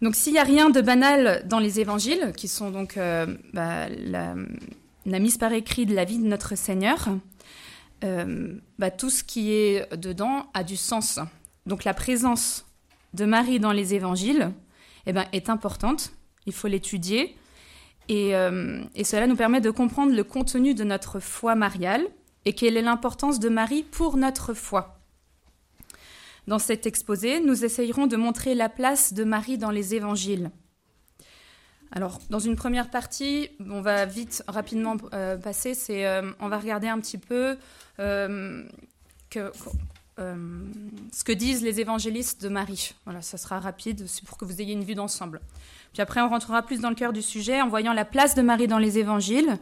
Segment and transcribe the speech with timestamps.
[0.00, 3.88] Donc s'il n'y a rien de banal dans les évangiles, qui sont donc euh, bah,
[3.88, 4.34] la,
[5.18, 7.08] mise par écrit de la vie de notre Seigneur,
[8.04, 11.18] euh, bah, tout ce qui est dedans a du sens.
[11.66, 12.64] Donc la présence
[13.14, 14.52] de Marie dans les évangiles
[15.06, 16.12] eh ben, est importante,
[16.46, 17.34] il faut l'étudier,
[18.10, 22.06] euh, et, cela nous permet de comprendre le contenu de notre foi mariale
[22.44, 24.97] et quelle est l'importance de Marie pour notre foi.
[26.48, 30.50] Dans cet exposé, nous essayerons de montrer la place de Marie dans les évangiles.
[31.92, 36.58] Alors, dans une première partie, on va vite, rapidement euh, passer, c'est, euh, on va
[36.58, 37.58] regarder un petit peu
[38.00, 38.64] euh,
[39.36, 42.94] ce que disent les évangélistes de Marie.
[43.04, 45.42] Voilà, ça sera rapide, c'est pour que vous ayez une vue d'ensemble.
[45.92, 48.40] Puis après, on rentrera plus dans le cœur du sujet en voyant la place de
[48.40, 49.58] Marie dans les évangiles.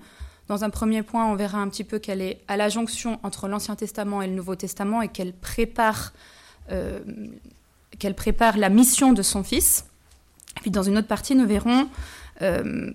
[0.46, 3.48] Dans un premier point, on verra un petit peu qu'elle est à la jonction entre
[3.48, 6.12] l'Ancien Testament et le Nouveau Testament et qu'elle prépare
[7.98, 9.86] qu'elle prépare la mission de son fils.
[10.60, 11.88] puis dans une autre partie, nous verrons
[12.42, 12.92] euh,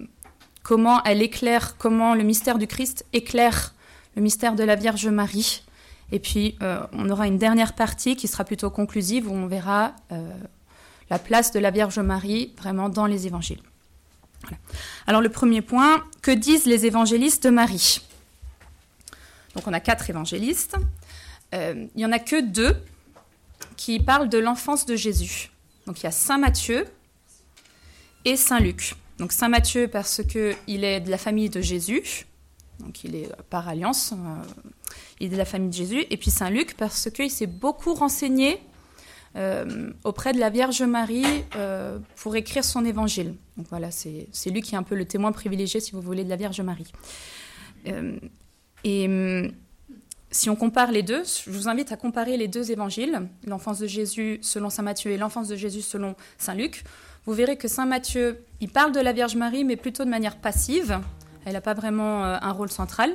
[0.64, 3.74] comment elle éclaire, comment le mystère du Christ éclaire
[4.16, 5.64] le mystère de la Vierge Marie.
[6.12, 9.96] Et puis, euh, on aura une dernière partie qui sera plutôt conclusive où on verra
[11.10, 13.62] la place de la Vierge Marie vraiment dans les évangiles.
[15.08, 18.02] Alors, le premier point, que disent les évangélistes de Marie?
[19.56, 20.76] Donc, on a quatre évangélistes.
[21.54, 22.76] il n'y en a que deux
[23.78, 25.52] qui parle de l'enfance de Jésus.
[25.88, 26.86] Donc il y a Saint Matthieu
[28.26, 28.96] et Saint Luc.
[29.18, 32.26] Donc Saint Matthieu parce qu'il est de la famille de Jésus,
[32.80, 36.06] donc il est par alliance, euh, il est de la famille de Jésus.
[36.10, 38.60] Et puis Saint Luc parce qu'il s'est beaucoup renseigné
[39.36, 41.26] euh, auprès de la Vierge Marie
[41.56, 43.36] euh, pour écrire son évangile.
[43.58, 46.30] Donc voilà, c'est lui qui est un peu le témoin privilégié, si vous voulez, de
[46.30, 46.92] la Vierge Marie.
[48.84, 49.52] et hum,
[50.32, 53.88] si on compare les deux, je vous invite à comparer les deux évangiles, l'enfance de
[53.88, 56.84] Jésus selon Saint Matthieu et l'enfance de Jésus selon Saint Luc.
[57.26, 60.38] Vous verrez que Saint Matthieu, il parle de la Vierge Marie, mais plutôt de manière
[60.38, 61.00] passive.
[61.46, 63.12] Elle n'a pas vraiment euh, un rôle central.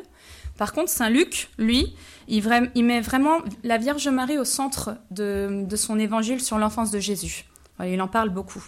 [0.58, 1.94] Par contre, Saint Luc, lui,
[2.28, 2.44] il,
[2.84, 7.44] met vraiment la Vierge Marie au centre de, son évangile sur l'enfance de Jésus.
[7.84, 8.64] il en parle beaucoup.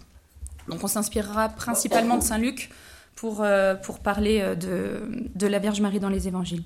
[0.69, 2.70] Donc on s'inspirera principalement de Saint Luc
[3.14, 6.62] pour, euh, parler euh, de la Vierge Marie dans les évangiles.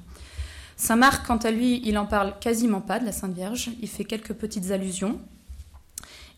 [0.76, 3.88] Saint Marc, quant à lui, il en parle quasiment pas de la Sainte Vierge, il
[3.88, 5.20] fait quelques petites allusions.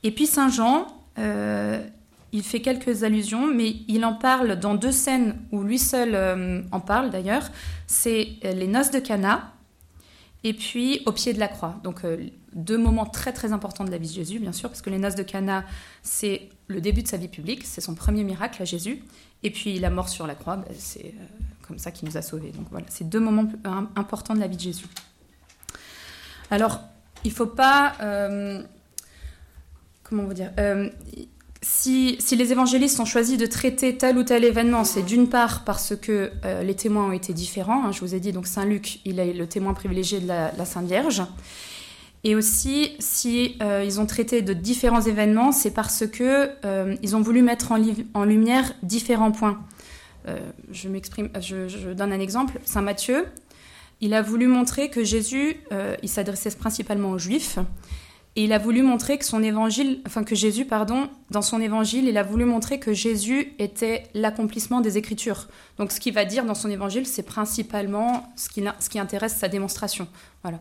[0.02, 0.86] Et puis Saint Jean,
[1.18, 1.82] euh,
[2.32, 6.62] il fait quelques allusions, mais il en parle dans deux scènes où lui seul euh,
[6.72, 7.50] en parle d'ailleurs.
[7.86, 9.54] C'est les noces de Cana
[10.44, 11.80] et puis au pied de la croix.
[11.82, 14.82] Donc euh, deux moments très très importants de la vie de Jésus, bien sûr, parce
[14.82, 15.64] que les noces de Cana,
[16.02, 19.02] c'est le début de sa vie publique, c'est son premier miracle à Jésus,
[19.42, 21.14] et puis la mort sur la croix, ben, c'est
[21.66, 22.52] comme ça qui nous a sauvés.
[22.52, 23.46] Donc voilà, c'est deux moments
[23.96, 24.86] importants de la vie de Jésus.
[26.50, 26.80] Alors,
[27.24, 27.94] il ne faut pas...
[28.00, 28.62] Euh,
[30.02, 30.88] comment vous dire euh,
[31.62, 35.96] si, les évangélistes ont choisi de traiter tel ou tel événement, c'est d'une part parce
[35.96, 37.86] que euh, les témoins ont été différents.
[37.86, 40.64] Hein, je vous ai dit, donc Saint Luc, il est le témoin privilégié de la,
[40.66, 41.22] Sainte Vierge.
[42.22, 46.50] Et aussi, si ils ont traité de différents événements, c'est parce que
[47.02, 47.78] ils ont voulu mettre en,
[48.14, 49.60] en lumière différents points.
[50.26, 50.38] Euh,
[50.70, 52.58] je m'exprime, je, donne un exemple.
[52.64, 53.26] Saint Matthieu,
[54.00, 57.58] il a voulu montrer que Jésus, euh, il s'adressait principalement aux Juifs,
[58.36, 62.08] et il a voulu montrer que son évangile, enfin que Jésus, pardon, dans son évangile,
[62.08, 65.46] il a voulu montrer que Jésus était l'accomplissement des Écritures.
[65.78, 69.36] Donc ce qu'il va dire dans son évangile, c'est principalement ce qui, ce qui intéresse
[69.36, 70.08] sa démonstration.
[70.42, 70.58] Voilà.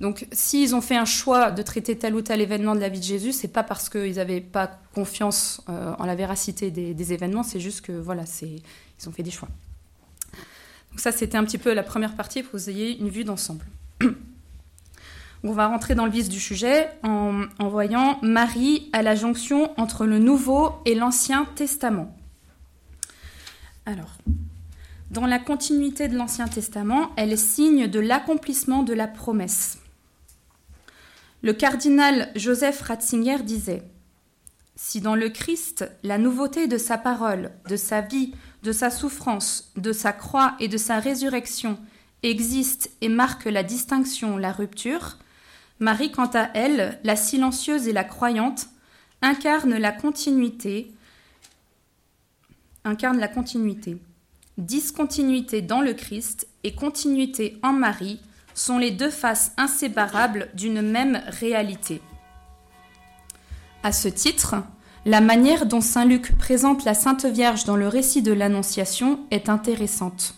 [0.00, 3.00] Donc s'ils ont fait un choix de traiter tel ou tel événement de la vie
[3.00, 7.12] de Jésus, c'est pas parce qu'ils n'avaient pas confiance euh, en la véracité des, des
[7.14, 8.56] événements, c'est juste que voilà, c'est
[9.00, 9.48] ils ont fait des choix.
[10.90, 13.24] Donc ça, c'était un petit peu la première partie pour que vous ayez une vue
[13.24, 13.64] d'ensemble.
[15.42, 19.78] On va rentrer dans le vif du sujet en, en, voyant Marie à la jonction
[19.78, 22.16] entre le Nouveau et l'Ancien Testament.
[23.84, 24.16] Alors,
[25.10, 29.78] dans la continuité de l'Ancien Testament, elle est signe de l'accomplissement de la promesse.
[31.42, 33.82] Le cardinal Joseph Ratzinger disait
[34.76, 38.32] Si dans le Christ, la nouveauté de sa parole, de sa vie,
[38.64, 41.78] de sa souffrance, de sa croix et de sa résurrection
[42.22, 45.18] existe et marque la distinction, la rupture,
[45.80, 48.68] Marie, quant à elle, la silencieuse et la croyante,
[49.20, 50.90] incarne la continuité,
[52.84, 53.98] incarne la continuité.
[54.56, 58.20] Discontinuité dans le Christ et continuité en Marie
[58.54, 62.00] sont les deux faces inséparables d'une même réalité.
[63.82, 64.54] À ce titre,
[65.06, 69.48] la manière dont Saint Luc présente la Sainte Vierge dans le récit de l'Annonciation est
[69.48, 70.34] intéressante.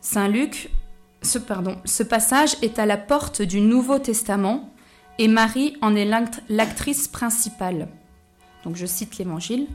[0.00, 0.70] Saint Luc,
[1.22, 4.70] ce, passage est à la porte du Nouveau Testament
[5.18, 6.10] et Marie en est
[6.48, 7.88] l'actrice principale.
[8.64, 9.66] donc je cite l'Évangile,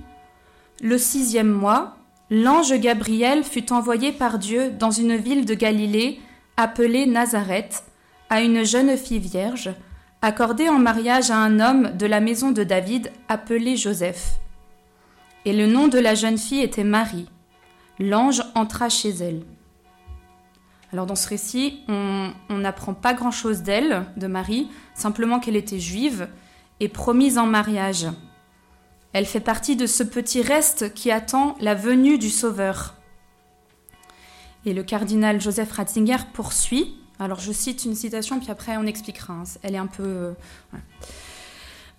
[0.82, 1.96] Le sixième mois,
[2.30, 6.20] l'ange Gabriel fut envoyé par Dieu dans une ville de Galilée
[6.58, 7.84] appelée Nazareth
[8.30, 9.72] à une jeune fille vierge,
[10.22, 14.40] accordée en mariage à un homme de la maison de David appelé Joseph.
[15.46, 17.30] Et le nom de la jeune fille était Marie.
[18.00, 19.44] L'ange entra chez elle.
[20.94, 26.30] Alors dans ce récit, on n'apprend pas grand-chose d'elle, de Marie, simplement qu'elle était juive
[26.80, 28.08] et promise en mariage.
[29.14, 32.96] Elle fait partie de ce petit reste qui attend la venue du Sauveur.
[34.66, 36.98] Et le cardinal Joseph Ratzinger poursuit.
[37.20, 39.34] Alors je cite une citation, puis après on expliquera.
[39.34, 39.44] Hein.
[39.64, 40.04] Elle est un peu...
[40.04, 40.34] Euh,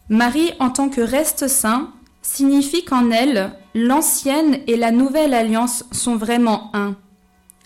[0.09, 1.93] Marie, en tant que reste saint,
[2.23, 6.97] signifie qu'en elle, l'ancienne et la nouvelle alliance sont vraiment un.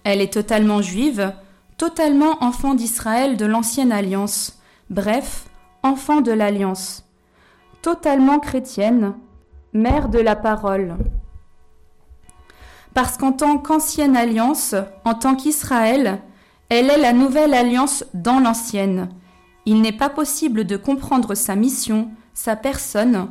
[0.04, 1.32] Elle est totalement juive,
[1.76, 4.58] totalement enfant d'Israël de l'ancienne alliance,
[4.90, 5.46] bref,
[5.82, 7.04] enfant de l'alliance,
[7.82, 9.14] totalement chrétienne,
[9.72, 10.96] mère de la parole.
[12.94, 14.74] Parce qu'en tant qu'ancienne alliance,
[15.04, 16.22] en tant qu'Israël,
[16.74, 19.10] elle est la nouvelle alliance dans l'ancienne.
[19.66, 23.28] Il n'est pas possible de comprendre sa mission, sa personne,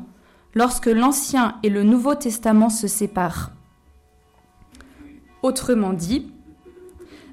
[0.53, 3.49] lorsque l'Ancien et le Nouveau Testament se séparent.
[5.41, 6.31] Autrement dit,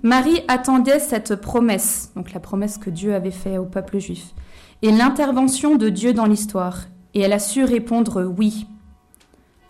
[0.02, 4.32] Marie attendait cette promesse, donc la promesse que Dieu avait faite au peuple juif,
[4.80, 8.66] et l'intervention de Dieu dans l'histoire, et elle a su répondre oui.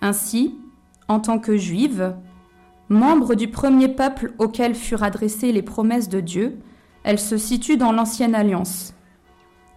[0.03, 0.55] Ainsi,
[1.09, 2.15] en tant que juive,
[2.89, 6.59] membre du premier peuple auquel furent adressées les promesses de Dieu,
[7.05, 8.95] elle se situe dans l'ancienne alliance.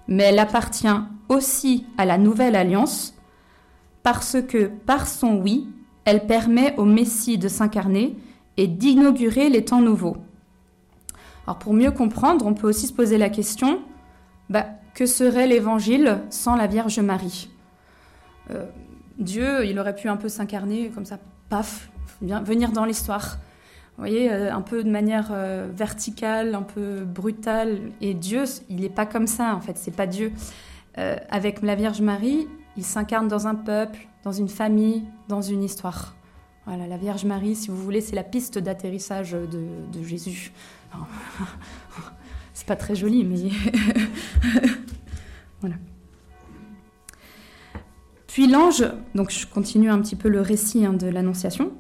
[0.07, 0.87] Mais elle appartient
[1.29, 3.15] aussi à la nouvelle alliance,
[4.03, 5.67] parce que par son oui,
[6.05, 8.17] elle permet au Messie de s'incarner
[8.57, 10.17] et d'inaugurer les temps nouveaux.
[11.45, 13.81] Alors pour mieux comprendre, on peut aussi se poser la question,
[14.49, 17.49] bah, que serait l'Évangile sans la Vierge Marie?
[18.49, 18.65] Euh,
[19.17, 21.19] Dieu, il aurait pu un peu s'incarner comme ça,
[21.49, 21.91] paf,
[22.21, 23.38] venir dans l'histoire.
[23.97, 27.79] Vous voyez, euh, un peu de manière euh, verticale, un peu brutale.
[28.00, 30.31] Et Dieu, il n'est pas comme ça, en fait, c'est pas Dieu.
[30.95, 36.15] avec la Vierge Marie, il s'incarne dans un peuple, dans une famille, dans une histoire.
[36.65, 40.51] Voilà, la Vierge Marie, si vous voulez, c'est la piste d'atterrissage de Jésus.
[42.53, 43.38] C'est pas très joli, mais
[45.62, 45.75] voilà.
[48.27, 48.85] Puis l'ange,
[49.15, 51.71] donc je continue un petit peu le récit hein, de l'Annonciation.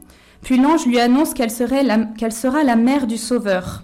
[0.41, 3.83] Puis l'ange lui annonce qu'elle sera la mère du Sauveur.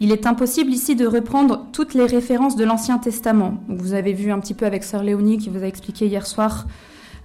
[0.00, 3.62] Il est impossible ici de reprendre toutes les références de l'Ancien Testament.
[3.68, 6.66] vous avez vu un petit peu avec Sœur Léonie qui vous a expliqué hier soir,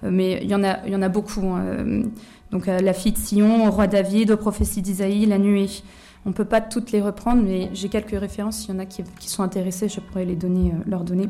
[0.04, 1.46] euh, mais il y en a, beaucoup.
[1.46, 2.02] Hein.
[2.52, 5.68] Donc la fille de Sion, au roi David, aux prophéties d'Isaïe, la nuée.
[6.26, 8.58] On ne peut pas toutes les reprendre, mais j'ai quelques références.
[8.58, 11.28] S'il y en a qui, sont intéressés, je pourrais les donner, euh, leur donner.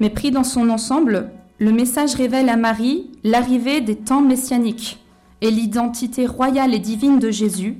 [0.00, 4.98] Mais pris dans son ensemble, le message révèle à Marie l'arrivée des temps messianiques
[5.40, 7.76] et l'identité royale et divine de Jésus,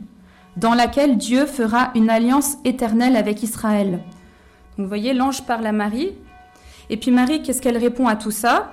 [0.57, 4.01] dans laquelle Dieu fera une alliance éternelle avec Israël.
[4.79, 6.13] Vous voyez, l'ange parle à Marie.
[6.89, 8.73] Et puis Marie, qu'est-ce qu'elle répond à tout ça?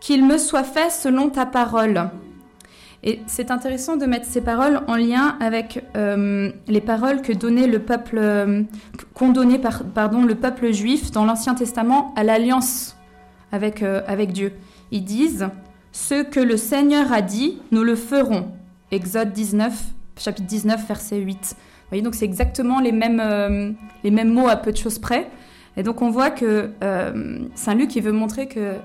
[0.00, 2.10] Qu'il me soit fait selon ta parole.
[3.02, 7.66] Et c'est intéressant de mettre ces paroles en lien avec euh, les paroles que donnait
[7.66, 8.62] le peuple, euh,
[9.14, 9.60] qu'ont donné
[9.94, 12.96] pardon, le peuple juif dans l'Ancien Testament à l'alliance
[13.52, 14.52] avec, euh, avec Dieu.
[14.90, 15.48] Ils disent
[15.96, 18.52] Ce que le Seigneur a dit, nous le ferons.
[18.90, 19.72] Exode 19,
[20.18, 21.36] chapitre 19, verset 8.
[21.38, 21.56] Vous
[21.88, 25.30] voyez, donc c'est exactement les mêmes, les mêmes mots à peu de choses près.
[25.76, 26.70] Et donc on voit que
[27.54, 28.76] Saint Luc, il veut montrer que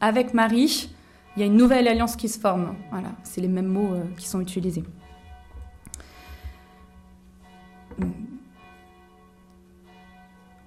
[0.00, 0.88] avec Marie,
[1.36, 2.76] il y a une nouvelle alliance qui se forme.
[2.90, 4.84] Voilà, c'est les mêmes mots euh, qui sont utilisés.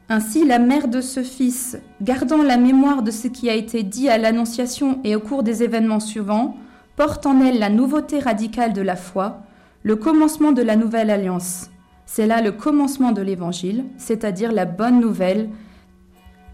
[0.09, 4.07] Ainsi, la mère de ce fils, gardant la mémoire de ce qui a été dit
[4.07, 6.55] à l'Annonciation et au cours des événements suivants,
[6.95, 9.41] porte en elle la nouveauté radicale de la foi,
[9.83, 11.69] le commencement de la nouvelle alliance.
[12.05, 15.49] C'est là le commencement de l'Évangile, c'est-à-dire la bonne nouvelle,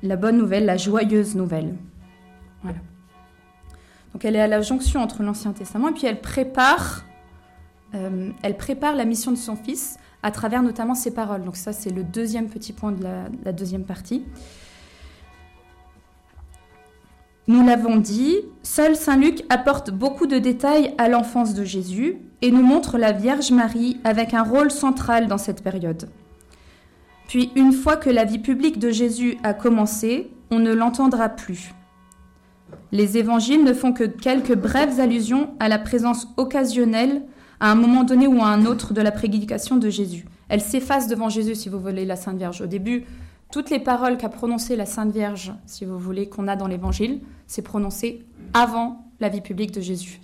[0.01, 1.75] la bonne nouvelle, la joyeuse nouvelle.
[2.63, 2.79] Voilà.
[4.13, 7.05] Donc elle est à la jonction entre l'Ancien Testament et puis elle prépare,
[7.93, 11.44] euh, elle prépare la mission de son fils à travers notamment ses paroles.
[11.44, 14.24] Donc ça c'est le deuxième petit point de la, deuxième partie.
[17.48, 22.51] Nous l'avons dit, seul Saint Luc apporte beaucoup de détails à l'enfance de Jésus et
[22.51, 26.10] nous montre la Vierge Marie avec un rôle central dans cette période.
[27.27, 31.74] Puis une fois que la vie publique de Jésus a commencé, on ne l'entendra plus.
[32.94, 37.24] Les évangiles ne font que quelques brèves allusions à la présence occasionnelle
[37.60, 40.25] à un moment donné ou à un autre de la prédication de Jésus.
[40.50, 42.62] Elle s'efface devant Jésus, si vous voulez, la Sainte Vierge.
[42.62, 43.05] Au début,
[43.51, 47.22] toutes les paroles qu'a prononcées la Sainte Vierge, si vous voulez, qu'on a dans l'Évangile,
[47.48, 50.19] c'est prononcé avant la vie publique de Jésus.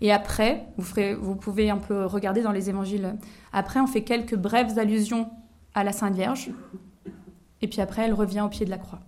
[0.00, 3.16] Et après, vous, pouvez un peu regarder dans les Évangiles.
[3.52, 5.30] Après, on fait quelques brèves allusions
[5.74, 6.50] à la Sainte Vierge.
[7.62, 9.00] Et puis après, elle revient au pied de la croix.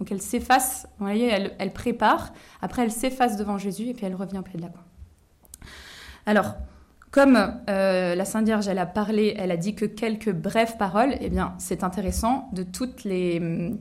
[0.00, 2.32] Donc elle s'efface, vous voyez, elle, elle prépare.
[2.62, 4.84] Après, elle s'efface devant Jésus et puis elle revient au pied de la croix.
[6.26, 6.54] Alors,
[7.10, 11.14] comme euh, la Sainte Vierge, elle a parlé, elle a dit que quelques brèves paroles,
[11.20, 13.74] eh bien, c'est intéressant de toutes les,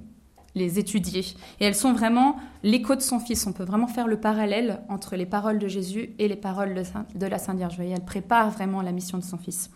[0.56, 1.26] les étudier.
[1.60, 3.46] Et elles sont vraiment l'écho de son Fils.
[3.48, 6.74] On peut vraiment faire le parallèle entre les paroles de Jésus et les paroles
[7.16, 7.74] de, la Sainte Vierge.
[7.74, 9.70] Vous voyez, elle prépare vraiment la mission de son Fils.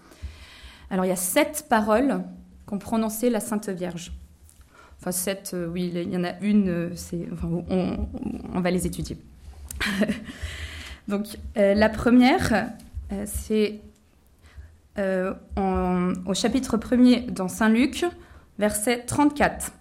[0.89, 2.23] Alors, il y a sept paroles
[2.65, 4.13] qu'ont prononcées la Sainte Vierge.
[4.99, 7.49] Enfin, sept, euh, oui, il y en a une, euh, c'est, enfin,
[8.53, 9.17] on, va les étudier.
[11.07, 12.69] Donc, la première,
[13.25, 13.81] c'est
[14.99, 18.05] euh, au chapitre 1er dans Saint Luc,
[18.59, 19.71] verset 34.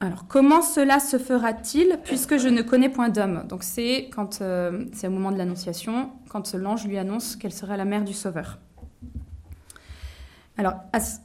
[0.00, 3.44] Alors, comment cela se fera-t-il puisque je ne connais point d'homme?
[3.48, 7.76] Donc, c'est quand euh, c'est au moment de l'annonciation, quand l'ange lui annonce qu'elle sera
[7.76, 8.58] la mère du Sauveur.
[10.58, 10.74] Alors,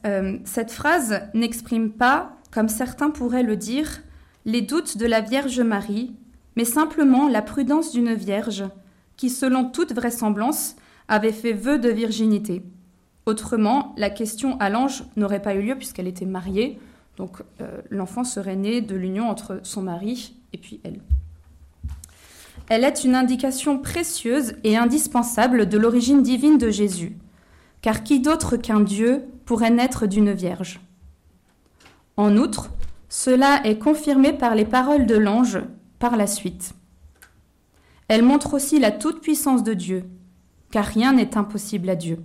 [0.06, 4.00] euh, cette phrase n'exprime pas, comme certains pourraient le dire,
[4.44, 6.14] les doutes de la Vierge Marie,
[6.56, 8.64] mais simplement la prudence d'une Vierge
[9.20, 12.62] qui, selon toute vraisemblance, avait fait vœu de virginité.
[13.26, 16.78] Autrement, la question à l'ange n'aurait pas eu lieu puisqu'elle était mariée,
[17.18, 21.02] donc euh, l'enfant serait né de l'union entre son mari et puis elle.
[22.70, 27.18] Elle est une indication précieuse et indispensable de l'origine divine de Jésus,
[27.82, 30.80] car qui d'autre qu'un Dieu pourrait naître d'une vierge?
[32.16, 32.70] En outre,
[33.10, 35.58] cela est confirmé par les paroles de l'ange
[35.98, 36.72] par la suite.
[38.10, 40.02] Elle montre aussi la toute-puissance de Dieu,
[40.72, 42.18] car rien n'est impossible à Dieu.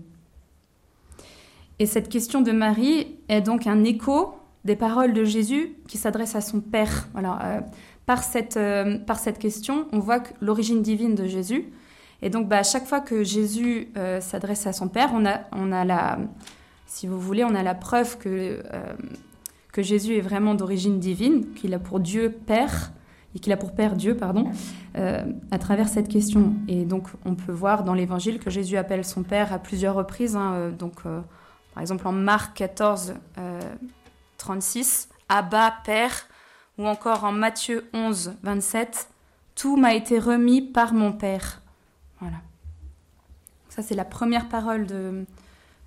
[1.78, 6.34] Et cette question de Marie est donc un écho des paroles de Jésus qui s'adresse
[6.34, 7.08] à son Père.
[7.14, 7.60] Alors, euh,
[8.08, 11.72] par, cette, euh, par cette question, on voit l'origine divine de Jésus.
[12.24, 15.42] Et donc, bah, à chaque fois que Jésus euh, s'adresse à son Père, on a,
[15.52, 16.18] on a la,
[16.88, 18.64] si vous voulez, on a la preuve que,
[19.72, 22.92] que Jésus est vraiment d'origine divine, qu'il a pour Dieu Père
[23.36, 24.50] et qu'il a pour Père Dieu, pardon,
[24.98, 26.54] euh, à travers cette question.
[26.70, 30.38] Et donc, on peut voir dans l'Évangile que Jésus appelle son Père à plusieurs reprises.
[30.38, 31.20] Hein, euh, donc, euh,
[31.74, 33.16] par exemple, en Marc 14,
[34.38, 36.28] 36, Abba, Père,
[36.78, 39.10] ou encore en Matthieu 11, 27,
[39.56, 41.62] Tout m'a été remis par mon Père.
[42.22, 42.38] Voilà.
[43.68, 45.26] Ça, c'est la première parole de,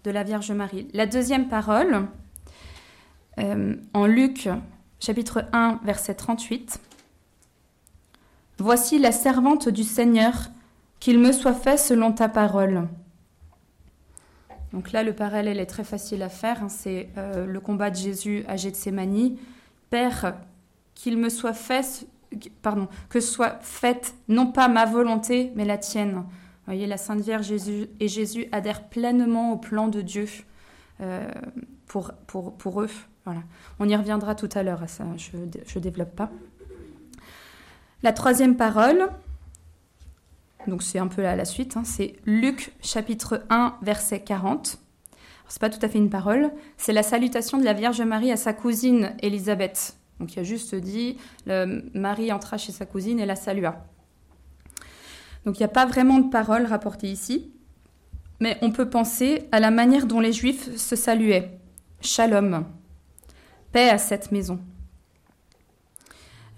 [0.04, 0.88] de la Vierge Marie.
[0.92, 2.06] La deuxième parole,
[3.94, 4.48] en Luc
[5.00, 6.80] chapitre 1, verset 38,
[8.58, 10.50] Voici la servante du Seigneur,
[10.98, 12.88] qu'il me soit fait selon ta parole.
[14.72, 16.64] Donc là, le parallèle est très facile à faire.
[16.64, 16.68] Hein.
[16.68, 19.36] C'est euh, le combat de Jésus à Gethsemane.
[19.90, 20.34] Père,
[20.94, 22.06] qu'il me soit fait,
[22.60, 26.14] pardon, que soit faite non pas ma volonté, mais la tienne.
[26.14, 26.24] Vous
[26.66, 30.26] voyez, la Sainte Vierge Jésus et Jésus adhèrent pleinement au plan de Dieu
[31.00, 31.30] euh,
[31.86, 32.90] pour, pour, pour eux.
[33.24, 33.40] Voilà.
[33.78, 36.30] On y reviendra tout à l'heure à ça, je ne développe pas.
[38.04, 39.08] La troisième parole,
[40.68, 44.78] donc c'est un peu la, suite, hein, c'est Luc chapitre 1 verset 40.
[45.48, 48.36] C'est pas tout à fait une parole, c'est la salutation de la Vierge Marie à
[48.36, 49.96] sa cousine Élisabeth.
[50.20, 53.84] Donc il a juste dit, Marie entra chez sa cousine et la salua.
[55.44, 57.50] Donc il n'y a pas vraiment de parole rapportée ici,
[58.38, 61.58] mais on peut penser à la manière dont les Juifs se saluaient.
[62.00, 62.64] Shalom,
[63.72, 64.60] paix à cette maison.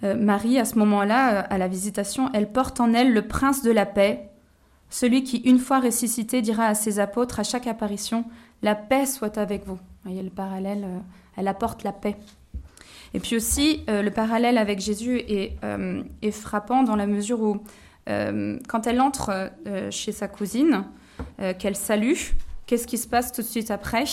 [0.02, 3.62] Euh, Marie, à ce moment-là, euh, à la visitation, elle porte en elle le prince
[3.62, 4.30] de la paix,
[4.88, 8.24] celui qui, une fois ressuscité, dira à ses apôtres à chaque apparition
[8.62, 9.74] La paix soit avec vous.
[9.74, 10.98] Vous voyez le parallèle, euh,
[11.36, 12.16] elle apporte la paix.
[13.12, 15.56] Et puis aussi, le parallèle avec Jésus est,
[16.22, 17.60] est, frappant dans la mesure où,
[18.06, 19.50] quand elle entre
[19.90, 20.84] chez sa cousine,
[21.58, 22.14] qu'elle salue,
[22.66, 24.04] qu'est-ce qui se passe tout de suite après?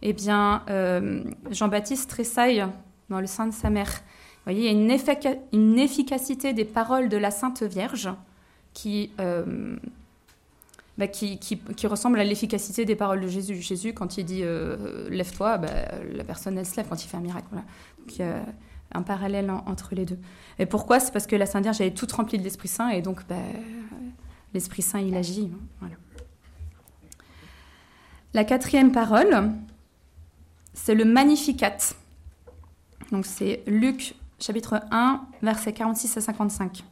[0.00, 0.62] Eh bien,
[1.50, 2.64] Jean-Baptiste tressaille
[3.10, 3.92] dans le sein de sa mère
[4.44, 8.10] voyez, il y a une, effic une, efficacité des paroles de la Sainte Vierge
[8.72, 9.76] qui, euh,
[10.98, 13.60] bah, qui, qui, ressemble à l'efficacité des paroles de Jésus.
[13.60, 15.68] Jésus, quand il dit euh, lève-toi, bah,
[16.12, 17.46] la personne elle se lève quand il fait un miracle.
[17.52, 18.44] Donc il y a
[18.92, 20.18] un parallèle en, entre les deux.
[20.58, 21.00] Et pourquoi?
[21.00, 23.36] C'est parce que la Sainte Vierge est toute remplie de l'Esprit Saint et donc bah,
[24.52, 25.50] l'Esprit Saint il agit.
[25.52, 25.58] Hein.
[25.80, 25.94] Voilà.
[28.34, 29.52] La quatrième parole,
[30.74, 31.76] c'est le Magnificat.
[33.12, 36.84] Donc c'est Luc chapitre 1, versets 46 à 55.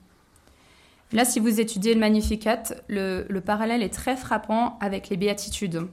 [1.13, 5.87] Là, si vous étudiez le Magnificat, le, le, parallèle est très frappant avec les béatitudes.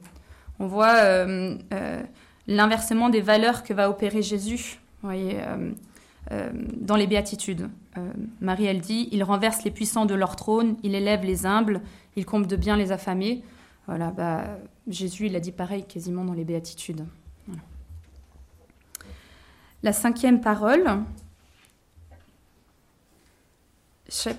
[0.60, 2.02] On voit euh, euh,
[2.48, 4.80] l'inversement des valeurs que va opérer Jésus.
[5.02, 5.38] voyez,
[6.78, 7.70] dans les béatitudes.
[8.40, 11.82] Marie, elle dit, il renverse les puissants de leur trône, il élève les humbles,
[12.16, 13.44] il comble de bien les affamés.
[13.88, 14.44] Voilà, bah,
[14.88, 17.06] Jésus, il a dit pareil quasiment dans les béatitudes.
[19.82, 20.98] La cinquième parole, euh,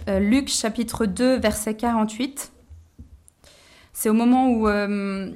[0.07, 2.53] Luc chapitre 2, verset 48.
[3.93, 5.31] C'est au moment où, euh,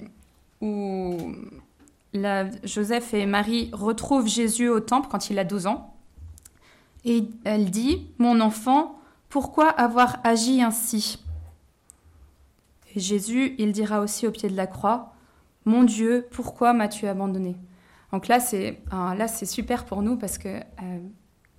[0.61, 1.35] où
[2.65, 5.95] Joseph et Marie retrouvent Jésus au temple quand il a 12 ans.
[7.05, 8.99] Et elle dit, Mon enfant,
[9.29, 11.19] pourquoi avoir agi ainsi?
[12.95, 15.13] Et Jésus, il dira aussi au pied de la croix,
[15.65, 17.57] Mon Dieu, pourquoi m'as-tu abandonné?
[18.13, 20.99] Donc là, c'est ah, là, super pour nous parce que euh,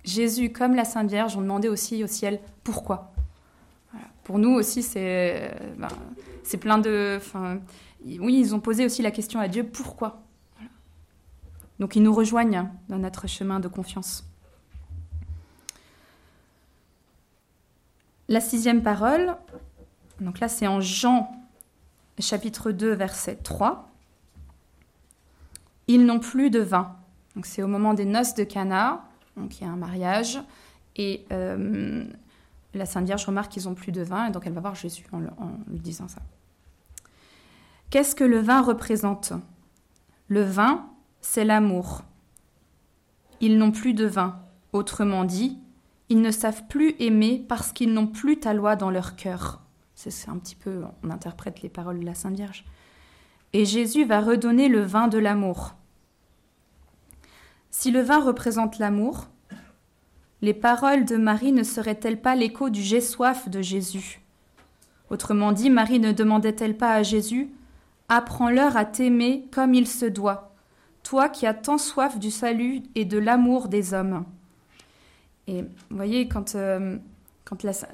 [0.06, 3.12] Jésus, comme la Sainte Vierge, ont demandé aussi au ciel pourquoi.
[4.22, 5.88] Pour nous aussi, c'est euh, ben,
[6.58, 7.20] plein de.
[8.04, 10.22] Oui, ils ont posé aussi la question à Dieu pourquoi?
[11.78, 14.24] Donc ils nous rejoignent dans notre chemin de confiance.
[18.28, 19.36] La sixième parole,
[20.20, 21.30] donc là c'est en Jean
[22.18, 23.88] chapitre 2 verset 3.
[25.86, 26.96] Ils n'ont plus de vin.
[27.34, 29.05] Donc c'est au moment des noces de Cana
[29.36, 30.40] donc il y a un mariage.
[30.96, 32.04] Et euh,
[32.74, 35.04] la Sainte Vierge remarque qu'ils n'ont plus de vin, et donc elle va voir Jésus
[35.12, 35.20] en,
[35.68, 36.20] lui disant ça.
[37.90, 39.32] Qu'est-ce que le vin représente?
[40.28, 40.86] Le vin,
[41.20, 42.02] c'est l'amour.
[43.40, 44.40] Ils n'ont plus de vin.
[44.72, 45.58] Autrement dit,
[46.08, 49.62] ils ne savent plus aimer parce qu'ils n'ont plus ta loi dans leur cœur.
[49.94, 52.64] C'est un petit peu, on interprète les paroles de la Sainte Vierge.
[53.52, 55.74] Et Jésus va redonner le vin de l'amour.
[57.78, 59.28] Si le vin représente l'amour,
[60.40, 64.22] les paroles de Marie ne seraient-elles pas l'écho du J'ai soif de Jésus?
[65.10, 67.50] Autrement dit, Marie ne demandait-elle pas à Jésus
[68.08, 70.54] Apprends-leur à t'aimer comme il se doit,
[71.02, 74.24] toi qui as tant soif du salut et de l'amour des hommes.
[75.46, 76.96] Et vous voyez, quand, euh,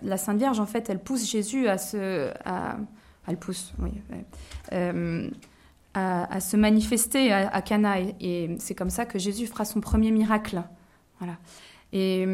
[0.03, 2.31] la, Sainte Vierge, en fait, elle pousse Jésus à se.
[2.45, 2.77] À,
[3.27, 3.90] elle pousse, oui.
[4.73, 5.29] Euh,
[5.94, 8.00] à, se manifester à, Cana.
[8.20, 10.62] Et, c'est comme ça que Jésus fera son premier miracle.
[11.18, 11.37] Voilà.
[11.92, 12.26] Et,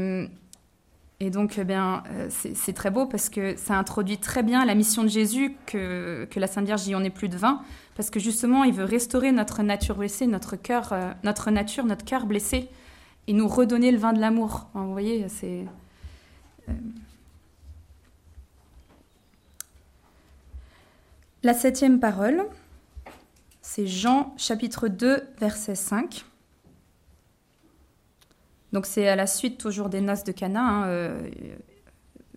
[1.20, 4.76] et donc, eh bien, euh, c'est très beau parce que ça introduit très bien la
[4.76, 7.60] mission de Jésus que, que la Sainte Vierge dit on n'est plus de vin,
[7.96, 12.04] parce que justement, il veut restaurer notre nature blessée, notre cœur, euh, notre nature, notre
[12.04, 12.68] cœur blessé,
[13.26, 14.68] et nous redonner le vin de l'amour.
[14.74, 15.66] Vous voyez, c'est
[16.68, 16.72] euh,
[21.42, 22.44] la septième parole.
[23.70, 26.24] C'est Jean chapitre 2, verset 5.
[28.72, 30.62] Donc c'est à la suite toujours des noces de Cana.
[30.62, 31.30] Hein, euh,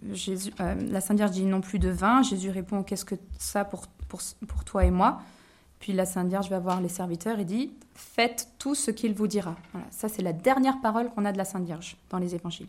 [0.04, 2.22] euh, la Sainte Vierge dit non plus de vin.
[2.22, 3.88] Jésus répond qu'est-ce que ça pour,
[4.66, 5.22] toi et moi?
[5.80, 9.28] Puis la Sainte Vierge va voir les serviteurs et dit faites tout ce qu'il vous
[9.28, 9.56] dira.
[9.72, 12.68] Voilà, ça c'est la dernière parole qu'on a de la Sainte Vierge dans les évangiles.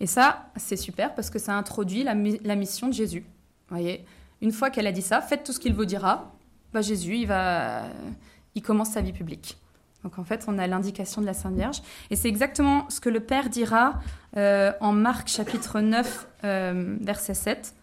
[0.00, 3.24] Et ça c'est super parce que ça introduit la, la mission de Jésus.
[3.68, 4.04] Voyez,
[4.40, 6.33] une fois qu'elle a dit ça, faites tout ce qu'il vous dira.
[6.74, 7.84] Bah, Jésus, il, va,
[8.64, 9.56] commence sa vie publique.
[10.02, 11.80] Donc en fait, on a l'indication de la Sainte Vierge.
[12.10, 14.00] Et c'est exactement ce que le Père dira
[14.36, 17.74] euh, en Marc chapitre 9, euh, verset 7.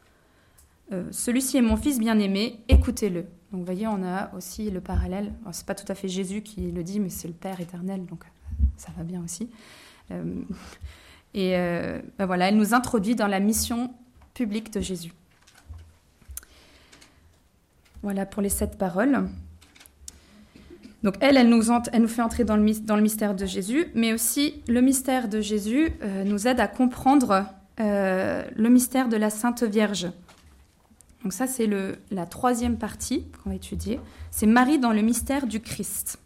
[0.92, 3.22] Euh, Celui-ci est mon fils bien-aimé, écoutez-le.
[3.52, 5.32] Donc vous voyez, on a aussi le parallèle.
[5.54, 8.06] Ce n'est pas tout à fait Jésus qui le dit, mais c'est le Père éternel,
[8.06, 8.26] donc
[8.76, 9.50] ça va bien aussi.
[11.34, 13.94] et ben voilà, elle nous introduit dans la mission
[14.34, 15.14] publique de Jésus.
[18.04, 19.28] Voilà pour les sept paroles.
[21.04, 21.64] Donc elle, elle nous,
[22.08, 25.90] fait entrer dans le, dans le, mystère de Jésus, mais aussi le mystère de Jésus
[26.04, 27.46] euh, nous aide à comprendre
[27.80, 30.12] euh, le mystère de la Sainte Vierge.
[31.24, 31.70] Donc ça, c'est
[32.10, 34.00] la troisième partie qu'on va étudier.
[34.32, 36.20] C'est Marie dans le mystère du Christ.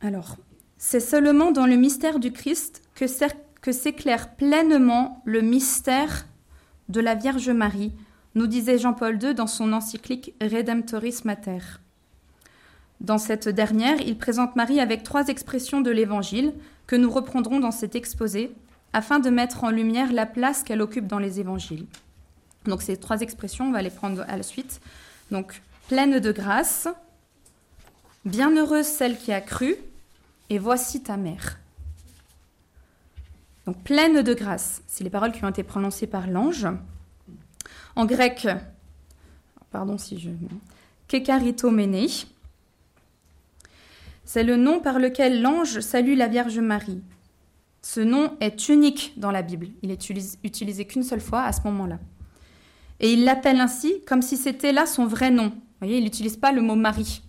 [0.00, 0.36] Alors,
[0.76, 6.26] c'est seulement dans le mystère du Christ que s'éclaire pleinement le mystère
[6.88, 7.92] de la Vierge Marie,
[8.36, 11.80] nous disait Jean-Paul II dans son encyclique Redemptoris Mater.
[13.00, 16.52] Dans cette dernière, il présente Marie avec trois expressions de l'Évangile
[16.86, 18.52] que nous reprendrons dans cet exposé
[18.92, 21.86] afin de mettre en lumière la place qu'elle occupe dans les Évangiles.
[22.66, 24.80] Donc ces trois expressions, on va les prendre à la suite.
[25.30, 26.88] Donc pleine de grâce,
[28.26, 29.76] bienheureuse celle qui a cru,
[30.50, 31.58] et voici ta mère.
[33.64, 36.66] Donc pleine de grâce, c'est les paroles qui ont été prononcées par l'ange.
[37.96, 38.46] En grec,
[39.70, 40.28] pardon si je.
[41.08, 42.06] Kekaritomene,
[44.24, 47.00] c'est le nom par lequel l'ange salue la Vierge Marie.
[47.80, 49.68] Ce nom est unique dans la Bible.
[49.82, 50.10] Il est
[50.42, 51.98] utilisé qu'une seule fois à ce moment-là.
[53.00, 56.52] Et il l'appelle ainsi comme si c'était là son vrai nom, voyez, il n'utilise pas
[56.52, 57.22] le mot Marie.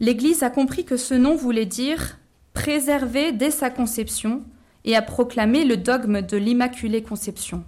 [0.00, 2.18] L'Église a compris que ce nom voulait dire
[2.52, 4.42] préserver dès sa conception
[4.84, 7.64] et a proclamé le dogme de l'Immaculée Conception.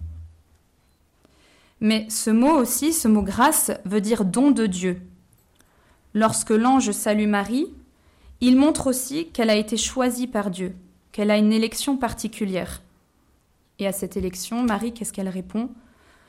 [1.81, 5.03] Mais ce mot aussi, ce mot grâce, veut dire don de Dieu.
[6.15, 7.67] Lorsque l'ange salue Marie,
[8.41, 10.75] il montre aussi qu'elle a été choisie par Dieu,
[11.13, 12.83] qu'elle a une élection particulière.
[13.79, 15.71] Et à cette élection, Marie, qu'est-ce qu'elle répond?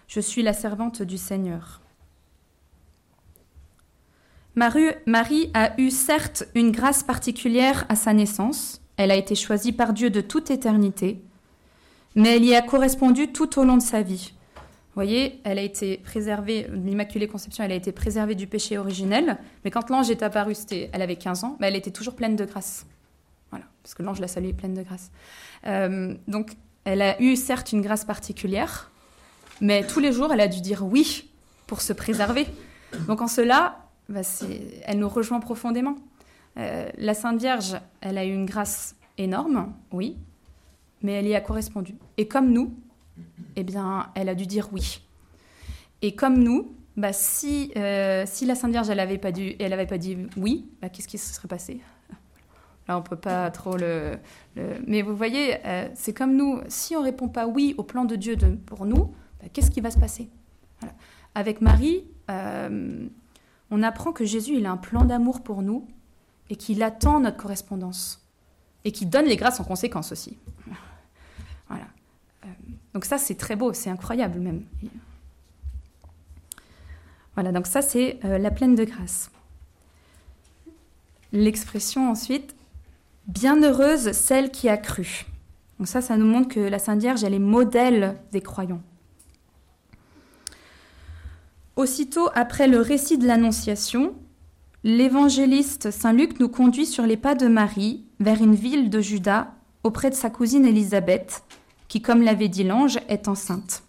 [0.08, 1.82] Je suis la servante du Seigneur.
[4.56, 9.94] Marie a eu certes une grâce particulière à sa naissance, elle a été choisie par
[9.94, 11.22] Dieu de toute éternité,
[12.16, 14.34] mais elle y a correspondu tout au long de sa vie.
[14.56, 19.38] Vous voyez, elle a été préservée, l'Immaculée Conception, elle a été préservée du péché originel,
[19.64, 22.46] mais quand l'ange est apparu, elle avait 15 ans, mais elle était toujours pleine de
[22.46, 22.88] grâce.
[23.52, 25.12] Voilà, parce que l'ange l'a saluée pleine de grâce.
[25.68, 28.90] Euh, donc, elle a eu certes une grâce particulière,
[29.62, 31.30] mais tous les jours, elle a dû dire oui
[31.68, 32.48] pour se préserver.
[33.08, 33.78] Donc, en cela,
[34.10, 34.22] bah,
[34.86, 35.96] elle nous rejoint profondément.
[36.58, 40.18] Euh, la Sainte Vierge, elle a eu une grâce énorme, oui,
[41.02, 41.96] mais elle y a correspondu.
[42.18, 42.74] Et comme nous,
[43.56, 45.02] eh bien, elle a dû dire oui.
[46.02, 50.18] Et comme nous, bah, si, euh, si la Sainte Vierge, elle n'avait pas, pas dit
[50.36, 51.80] oui, bah, qu'est-ce qui se serait passé?
[52.88, 54.18] Là, on peut pas trop le...
[54.88, 58.16] Mais vous voyez, euh, c'est comme nous, si on répond pas oui au plan de
[58.16, 60.30] Dieu pour nous, bah, qu'est-ce qui va se passer?
[61.36, 65.86] Avec Marie, on apprend que Jésus, il a un plan d'amour pour nous
[66.50, 68.22] et qu'il attend notre correspondance
[68.86, 70.38] et qu'il donne les grâces en conséquence aussi.
[71.70, 71.86] Voilà.
[72.46, 72.48] Euh,
[72.94, 74.64] donc ça, c'est très beau, c'est incroyable même.
[77.34, 79.30] Voilà, donc ça, c'est euh, la pleine de grâce.
[81.34, 82.56] L'expression ensuite,
[83.28, 85.26] bienheureuse celle qui a cru.
[85.78, 88.82] Donc ça, ça nous montre que la Sainte Vierge, elle est modèle des croyants.
[91.76, 94.16] Aussitôt après le récit de l'Annonciation,
[94.84, 99.54] l'évangéliste Saint Luc nous conduit sur les pas de Marie vers une ville de Juda
[99.84, 101.44] auprès de sa cousine Élisabeth,
[101.88, 103.84] qui, comme l'avait dit l'ange, est enceinte.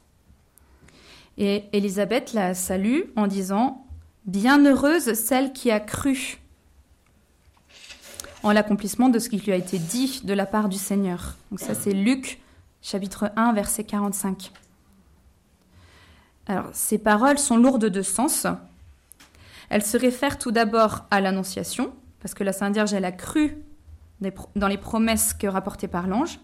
[1.36, 3.86] Et Élisabeth la salue en disant
[4.26, 6.38] Bienheureuse celle qui a cru
[8.42, 11.36] en l'accomplissement de ce qui lui a été dit de la part du Seigneur.
[11.50, 12.40] Donc ça c'est Luc
[12.82, 14.52] chapitre 1 verset 45.
[16.46, 18.46] Alors, ces paroles sont lourdes de sens.
[19.70, 23.58] Elles se réfèrent tout d'abord à l'Annonciation, parce que la Sainte Vierge, elle a cru
[24.56, 26.40] dans les promesses que rapportées par l'ange.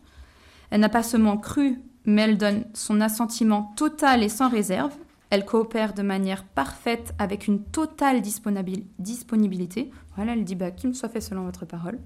[0.71, 4.93] Elle n'a pas seulement cru, mais elle donne son assentiment total et sans réserve.
[5.31, 9.91] Elle coopère de manière parfaite avec une totale disponibilité.
[10.17, 11.99] Voilà, elle dit bah, qu'il me soit fait selon votre parole.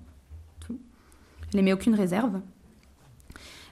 [0.61, 0.78] Tout.
[1.50, 2.40] Elle n'émet aucune réserve.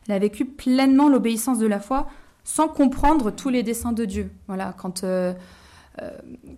[0.08, 2.06] Elle a vécu pleinement l'obéissance de la foi
[2.44, 4.30] sans comprendre tous les desseins de Dieu.
[4.46, 5.32] Voilà, quand, euh,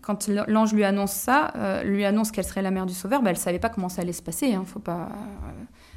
[0.01, 3.31] quand l'ange lui annonce ça, euh, lui annonce qu'elle serait la mère du Sauveur, bah,
[3.31, 4.55] elle ne savait pas comment ça allait se passer.
[4.55, 5.09] Hein, faut pas,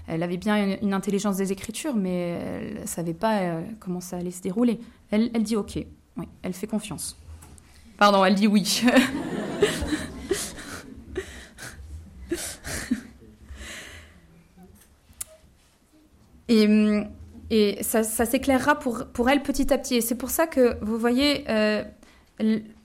[0.08, 4.32] elle avait bien une, intelligence des Écritures, mais elle ne savait pas comment ça allait
[4.32, 4.80] se dérouler.
[5.12, 5.76] Elle, elle dit OK,
[6.18, 7.18] oui, elle fait confiance.
[7.98, 8.84] Pardon, elle dit oui.
[16.54, 16.68] Et
[17.52, 19.96] et ça, s'éclairera pour, pour elle petit à petit.
[19.96, 21.84] Et c'est pour ça que, vous voyez, euh,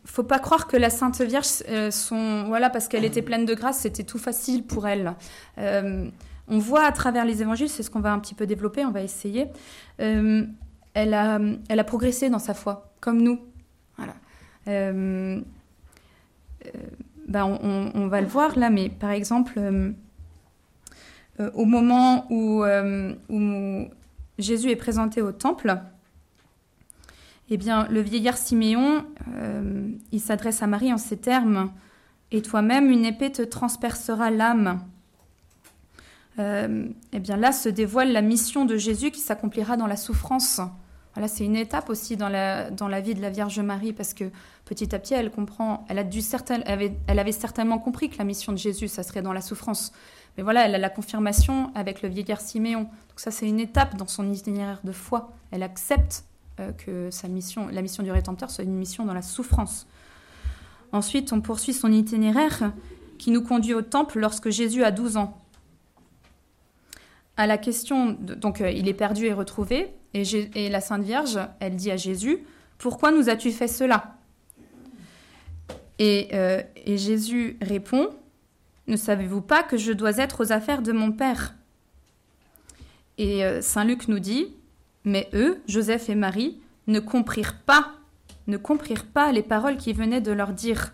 [0.06, 1.90] faut pas croire que la Sainte Vierge, euh,
[2.46, 5.14] voilà, parce qu'elle était pleine de grâce, c'était tout facile pour elle.
[5.58, 6.08] Euh,
[6.48, 8.92] on voit à travers les évangiles, c'est ce qu'on va un petit peu développer, on
[8.92, 9.48] va essayer.
[10.00, 10.46] Euh,
[10.94, 13.40] elle, a, elle a progressé dans sa foi, comme nous.
[13.96, 14.14] Voilà.
[17.28, 19.60] Ben on, va le voir là, mais par exemple,
[21.38, 22.64] au moment où
[24.38, 25.76] Jésus est présenté au temple,
[27.48, 29.04] eh bien, le vieillard Siméon,
[29.36, 31.70] euh, il s'adresse à Marie en ces termes
[32.32, 34.80] Et toi-même, une épée te transpercera l'âme.
[36.38, 40.60] Euh, eh bien, là se dévoile la mission de Jésus qui s'accomplira dans la souffrance.
[41.14, 44.12] Voilà, c'est une étape aussi dans la, dans la vie de la Vierge Marie parce
[44.12, 44.24] que
[44.66, 48.24] petit à petit, elle comprend, elle, a dû certain, elle avait certainement compris que la
[48.24, 49.92] mission de Jésus, ça serait dans la souffrance.
[50.36, 52.82] Mais voilà, elle a la confirmation avec le vieillard Siméon.
[52.82, 55.32] Donc ça, c'est une étape dans son itinéraire de foi.
[55.52, 56.24] Elle accepte
[56.78, 59.86] que sa mission, la mission du Rédempteur soit une mission dans la souffrance.
[60.92, 62.72] Ensuite, on poursuit son itinéraire
[63.18, 65.36] qui nous conduit au temple lorsque Jésus a 12 ans.
[67.36, 71.76] À la question, donc euh, il est perdu et retrouvé, et, la Sainte Vierge, elle
[71.76, 72.38] dit à Jésus,
[72.78, 74.14] Pourquoi nous as-tu fait cela?
[75.98, 78.08] Et, euh, et Jésus répond,
[78.86, 81.54] ne savez-vous pas que je dois être aux affaires de mon Père?
[83.18, 84.54] Et euh, Saint Luc nous dit,
[85.06, 87.96] mais eux, Joseph et Marie, ne comprirent pas
[88.46, 90.92] ne comprirent pas les paroles qu'il venait de leur dire.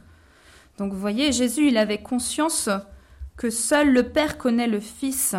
[0.78, 2.68] Donc vous voyez, Jésus, il avait conscience
[3.36, 5.36] que seul le Père connaît le Fils.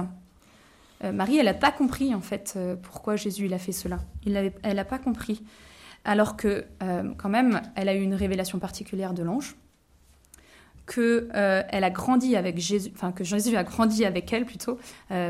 [1.03, 3.99] Euh, Marie, elle n'a pas compris en fait euh, pourquoi Jésus a fait cela.
[4.25, 5.43] Elle n'a pas compris.
[6.05, 9.55] Alors que euh, quand même, elle a eu une révélation particulière de l'ange,
[10.85, 14.77] que elle a grandi avec Jésus, enfin que Jésus a grandi avec elle plutôt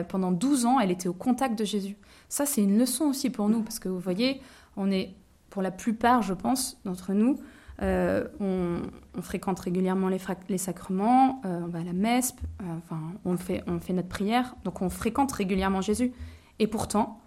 [0.08, 0.80] pendant 12 ans.
[0.80, 1.96] Elle était au contact de Jésus.
[2.28, 4.42] Ça, c'est une leçon aussi pour nous parce que vous voyez,
[4.76, 5.14] on est
[5.52, 7.38] pour la plupart, je pense, d'entre nous,
[7.82, 13.38] euh, on, fréquente régulièrement les, sacrements, euh, on va à la messe, euh, enfin, on
[13.38, 16.12] fait, on fait notre prière, donc on fréquente régulièrement Jésus.
[16.58, 17.20] Et pourtant,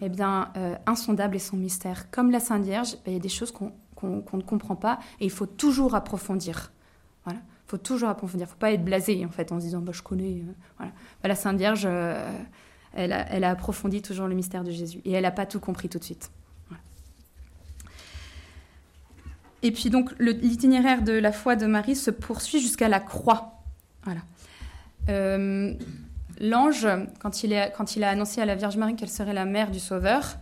[0.00, 0.52] eh bien,
[0.86, 2.10] insondable est son mystère.
[2.10, 5.24] Comme la Sainte Vierge, ben, il y a des choses qu'on ne comprend pas et
[5.24, 6.72] il faut toujours approfondir.
[7.74, 8.46] Faut toujours approfondir.
[8.46, 10.42] Il ne faut pas être blasé en fait en se disant bah, je connais.
[10.78, 10.92] voilà.
[11.22, 11.86] Ben, la Sainte Vierge,
[12.94, 15.58] elle a, elle, a, approfondi toujours le mystère de Jésus et elle n'a pas tout
[15.58, 16.30] compris tout de suite.
[19.64, 23.62] Et puis donc l'itinéraire de la foi de Marie se poursuit jusqu'à la croix.
[24.04, 24.20] Voilà.
[25.08, 25.74] Euh,
[26.38, 26.86] l'ange,
[27.18, 29.80] quand il, quand il a annoncé à la Vierge Marie qu'elle serait la mère du
[29.80, 30.36] Sauveur,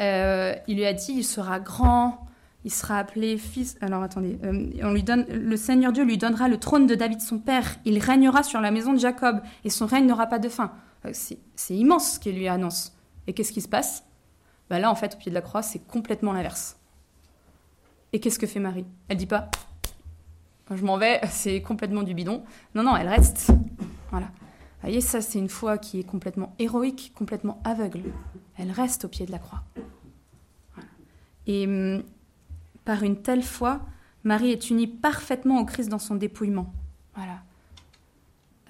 [0.00, 2.26] euh, il lui a dit il sera grand,
[2.64, 3.76] il sera appelé fils.
[3.80, 7.20] Alors attendez, euh, on lui donne, le Seigneur Dieu lui donnera le trône de David
[7.20, 7.76] son père.
[7.84, 10.72] Il régnera sur la maison de Jacob et son règne n'aura pas de fin.
[11.12, 11.38] c'est
[11.70, 12.96] immense ce qu'il lui annonce.
[13.26, 14.04] Et qu'est-ce qui se passe?
[14.68, 16.78] Ben Là, en fait, au pied de la croix, c'est complètement l'inverse.
[18.12, 18.86] Et qu'est-ce que fait Marie?
[19.08, 19.50] Elle dit pas
[20.76, 22.44] je m'en vais, c'est complètement du bidon.
[22.74, 23.50] Non, non, elle reste.
[24.10, 24.26] Voilà.
[24.26, 28.02] Vous voyez, ça, c'est une foi qui est complètement héroïque, complètement aveugle.
[28.56, 29.62] Elle reste au pied de la croix.
[31.46, 32.02] Et hum,
[32.84, 33.80] par une telle foi,
[34.24, 36.72] Marie est unie parfaitement au Christ dans son dépouillement.
[37.14, 37.40] Voilà.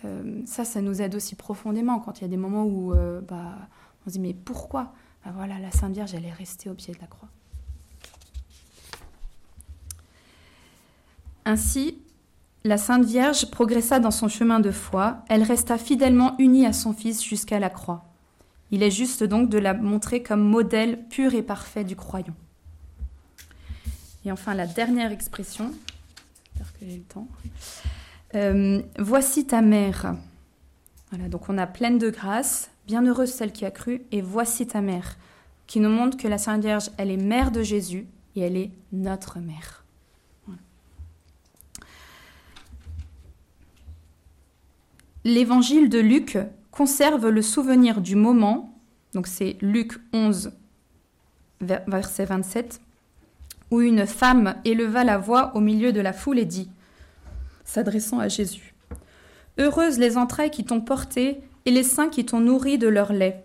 [0.04, 3.20] Euh, ça, ça nous aide aussi profondément quand il y a des moments où euh,
[3.20, 3.58] bah,
[4.06, 4.92] on se dit mais pourquoi?
[5.24, 7.28] Bah, Voilà, la Sainte Vierge, elle est restée au pied de la croix.
[11.44, 11.98] Ainsi,
[12.64, 16.92] la Sainte Vierge progressa dans son chemin de foi, elle resta fidèlement unie à son
[16.92, 18.04] Fils jusqu'à la croix.
[18.70, 22.34] Il est juste donc de la montrer comme modèle pur et parfait du croyant.
[24.24, 25.72] Et enfin, la dernière expression,
[26.52, 27.28] j'espère que j'ai le temps.
[28.34, 30.14] Euh, voici ta mère.
[31.10, 34.80] Voilà, donc on a pleine de grâce, bienheureuse celle qui a cru, et voici ta
[34.80, 35.16] mère,
[35.66, 38.06] qui nous montre que la Sainte Vierge, elle est mère de Jésus
[38.36, 39.84] et elle est notre mère.
[45.24, 46.38] L'évangile de Luc
[46.70, 48.74] conserve le souvenir du moment,
[49.12, 50.52] donc c'est Luc 11,
[51.60, 52.80] verset 27,
[53.70, 56.70] où une femme éleva la voix au milieu de la foule et dit,
[57.64, 58.70] s'adressant à Jésus,
[59.58, 63.44] Heureuses les entrailles qui t'ont porté et les seins qui t'ont nourri de leur lait.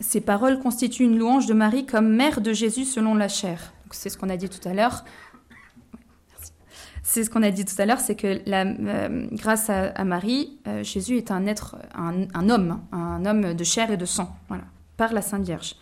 [0.00, 3.72] Ces paroles constituent une louange de Marie comme mère de Jésus selon la chair.
[3.92, 5.04] C'est ce qu'on a dit tout à l'heure.
[7.04, 10.82] C'est ce qu'on a dit tout à l'heure, c'est que euh, grâce à, Marie, euh,
[10.82, 14.64] Jésus est un être, un, homme, un homme de chair et de sang, voilà,
[14.96, 15.76] par la Sainte Vierge.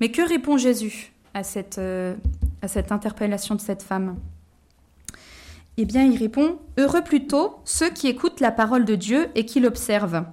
[0.00, 1.11] Mais que répond Jésus?
[1.34, 2.14] À cette, euh,
[2.60, 4.16] à cette interpellation de cette femme
[5.76, 9.60] Eh bien, il répond Heureux plutôt ceux qui écoutent la parole de Dieu et qui
[9.60, 10.24] l'observent.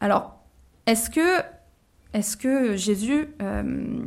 [0.00, 0.38] Alors,
[0.86, 1.40] est-ce que,
[2.12, 4.04] est que Jésus euh,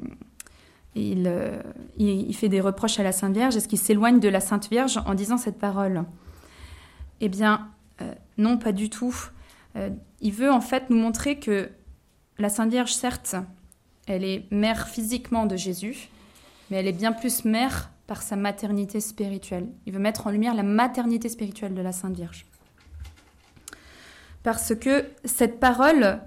[1.98, 3.56] il, fait des reproches à la Sainte Vierge?
[3.56, 6.04] Est-ce qu'il s'éloigne de la Sainte Vierge en disant cette parole?
[7.22, 7.70] Eh bien,
[8.02, 9.15] euh, non, pas du tout.
[9.76, 9.89] Euh,
[10.22, 11.70] il veut en fait nous montrer que
[12.38, 13.36] la Sainte Vierge, certes,
[14.08, 16.10] elle est mère physiquement de Jésus,
[16.70, 19.67] mais elle est bien plus mère par sa maternité spirituelle.
[19.86, 22.46] Il veut mettre en lumière la maternité spirituelle de la Sainte Vierge.
[24.43, 26.22] Parce que cette parole,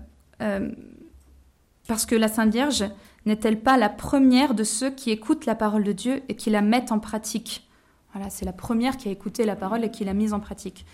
[1.86, 2.84] parce que la Sainte Vierge,
[3.26, 6.62] n'est-elle pas la première de ceux qui écoutent la parole de Dieu et qui la
[6.62, 7.66] mettent en pratique?
[8.12, 10.84] Voilà, c'est la première qui a écouté la parole et qui l'a mise en pratique.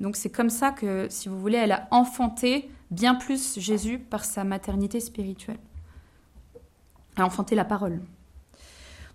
[0.00, 4.24] Donc c'est comme ça que, si vous voulez, elle a enfanté bien plus Jésus par
[4.24, 5.58] sa maternité spirituelle.
[7.16, 8.00] A enfanté la parole.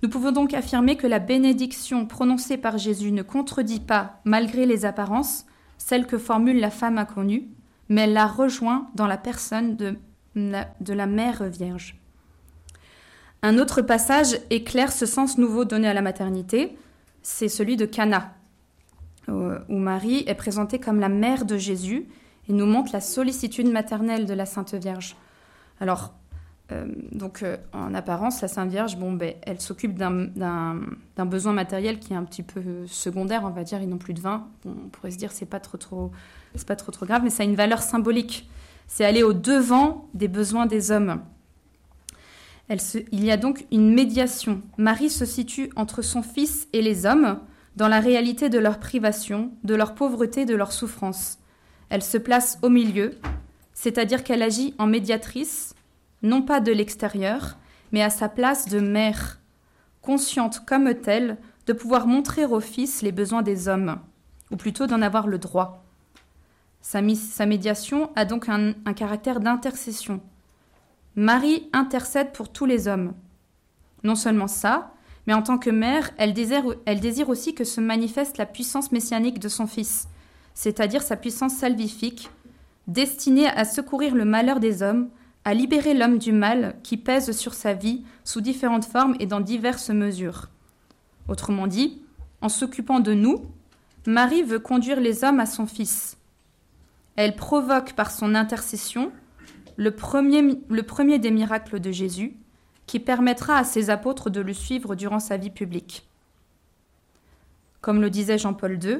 [0.01, 4.85] Nous pouvons donc affirmer que la bénédiction prononcée par Jésus ne contredit pas, malgré les
[4.85, 5.45] apparences,
[5.77, 7.49] celle que formule la femme inconnue,
[7.89, 9.97] mais elle la rejoint dans la personne de,
[10.35, 11.99] de la Mère Vierge.
[13.41, 16.77] Un autre passage éclaire ce sens nouveau donné à la maternité,
[17.21, 18.33] c'est celui de Cana,
[19.27, 22.07] où Marie est présentée comme la mère de Jésus
[22.47, 25.15] et nous montre la sollicitude maternelle de la Sainte Vierge.
[25.79, 26.13] Alors,
[26.71, 31.99] euh, donc euh, en apparence, la Sainte Vierge, bon, ben, elle s'occupe d'un besoin matériel
[31.99, 34.47] qui est un petit peu secondaire, on va dire, ils n'ont plus de vin.
[34.65, 36.11] on pourrait se dire c'est pas trop,
[36.55, 38.49] c'est pas trop trop grave, mais ça a une valeur symbolique.
[38.87, 41.21] C'est aller au devant des besoins des hommes.
[42.69, 44.61] il y a donc une médiation.
[44.77, 47.39] Marie se situe entre son Fils et les hommes,
[47.75, 51.37] dans la réalité de leur privation, de leur pauvreté, de leur souffrance.
[51.89, 53.15] Elle se place au milieu,
[53.73, 55.73] c'est-à-dire qu'elle agit en médiatrice,
[56.21, 57.57] non pas de l'extérieur,
[57.91, 59.39] mais à sa place de mère,
[60.01, 63.99] consciente comme telle de pouvoir montrer au Fils les besoins des hommes,
[64.51, 65.83] ou plutôt d'en avoir le droit.
[66.81, 70.21] Sa, médiation a donc un caractère d'intercession.
[71.15, 73.13] Marie intercède pour tous les hommes.
[74.03, 74.93] Non seulement ça,
[75.27, 78.91] mais en tant que mère, elle désire, elle désire aussi que se manifeste la puissance
[78.91, 80.07] messianique de son Fils,
[80.53, 82.29] c'est-à-dire sa puissance salvifique,
[82.87, 85.09] destinée à secourir le malheur des hommes,
[85.49, 89.39] à libérer l'homme du mal qui pèse sur sa vie sous différentes formes et dans
[89.39, 90.47] diverses mesures.
[91.27, 92.03] Autrement dit,
[92.41, 93.47] en s'occupant de nous,
[94.05, 96.19] Marie veut conduire les hommes à son Fils.
[97.15, 99.11] Elle provoque par son intercession
[99.75, 102.37] le premier, le premier des miracles de Jésus,
[102.85, 106.07] qui permettra à ses apôtres de le suivre durant sa vie publique.
[107.81, 108.99] Comme le disait Jean-Paul II,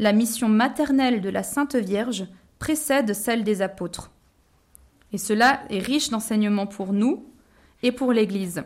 [0.00, 2.26] la mission maternelle de la Sainte Vierge
[2.58, 4.10] précède celle des apôtres.
[5.12, 7.24] Et cela est riche d'enseignements pour nous
[7.82, 8.64] et pour l'Église.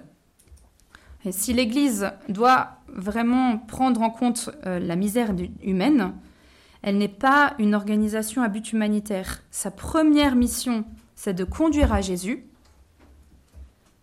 [1.25, 6.15] Et si l'Église doit vraiment prendre en compte euh, la misère humaine,
[6.83, 9.43] elle n'est pas une organisation à but humanitaire.
[9.51, 10.85] Sa première mission
[11.23, 12.47] c'est de conduire à Jésus,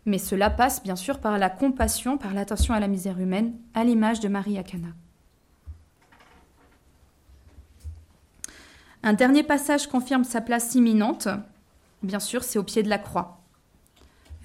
[0.06, 3.84] mais cela passe bien sûr par la compassion, par l'attention à la misère humaine, à
[3.84, 4.90] l'image de Marie à Cana.
[9.02, 11.28] Un dernier passage confirme sa place imminente,
[12.04, 13.42] bien sûr, c'est au pied de la croix.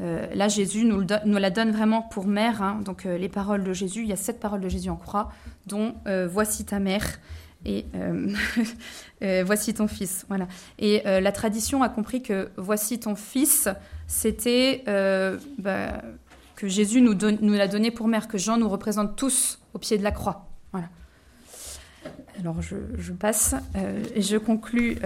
[0.00, 1.04] Euh, là, Jésus nous,
[1.38, 2.62] la donne vraiment pour mère.
[2.62, 2.80] Hein.
[2.84, 5.30] donc, euh, les paroles de Jésus, il y a sept paroles de Jésus en croix,
[5.66, 7.18] dont euh, Voici ta mère
[7.64, 7.84] et
[9.44, 10.24] voici ton fils.
[10.28, 10.48] Voilà.
[10.80, 13.68] Et la tradition a compris que voici ton fils,
[14.08, 14.82] c'était
[15.58, 16.02] bah,
[16.56, 20.02] que Jésus nous l'a donné pour mère, que Jean nous représente tous au pied de
[20.02, 20.51] la croix.
[22.38, 23.54] Alors je, passe
[24.14, 24.98] et je conclus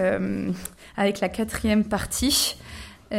[0.95, 2.57] avec la quatrième partie.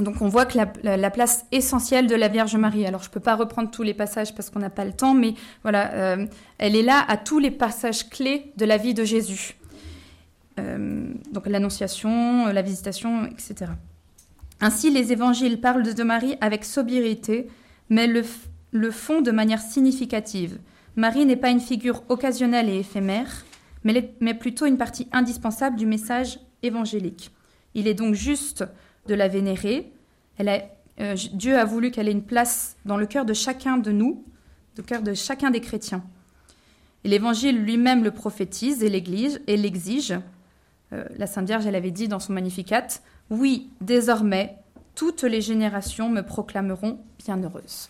[0.00, 3.20] Donc on voit que la, place essentielle de la Vierge Marie, alors je ne peux
[3.20, 6.26] pas reprendre tous les passages parce qu'on n'a pas le temps, mais voilà, euh,
[6.58, 9.56] elle est là à tous les passages clés de la vie de Jésus.
[10.60, 13.72] Euh, donc l'annonciation, la visitation, etc.
[14.60, 17.48] Ainsi, les évangiles parlent de Marie avec sobriété,
[17.90, 20.58] mais le font de manière significative.
[20.98, 23.44] Marie n'est pas une figure occasionnelle et éphémère,
[23.84, 27.30] mais, plutôt une partie indispensable du message évangélique.
[27.74, 28.64] Il est donc juste
[29.06, 29.92] de la vénérer.
[30.40, 34.24] Euh, Dieu a voulu qu'elle ait une place dans le cœur de chacun de nous,
[34.76, 36.02] le cœur de chacun des chrétiens.
[37.04, 40.18] L'Évangile lui-même le prophétise et l'exige.
[40.92, 42.88] Euh, la Sainte Vierge, elle avait dit dans son Magnificat,
[43.30, 44.56] Oui, désormais,
[44.96, 47.88] toutes les générations me proclameront bienheureuse.